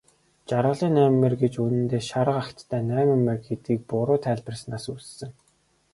Жаргалын 0.49 0.93
найман 0.97 1.15
морь 1.21 1.37
гэж 1.43 1.53
үнэндээ 1.65 2.01
шарга 2.09 2.39
агттай 2.43 2.81
найман 2.91 3.21
морь 3.25 3.43
гэдгийг 3.47 3.81
буруу 3.89 4.17
тайлбарласнаас 4.25 4.85
үүссэн. 4.93 5.31